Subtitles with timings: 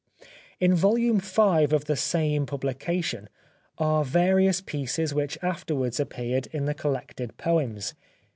[0.59, 0.95] In vol.
[0.95, 1.11] V.
[1.75, 3.29] of the same publication
[3.77, 7.93] are various pieces which afterwards appeared in the col lected poems.